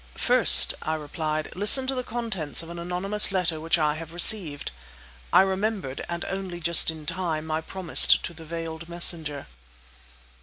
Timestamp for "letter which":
3.31-3.77